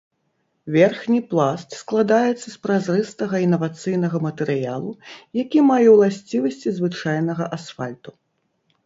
[0.75, 4.91] Верхні пласт складаецца з празрыстага інавацыйнага матэрыялу,
[5.43, 8.09] які мае ўласцівасці звычайнага асфальту.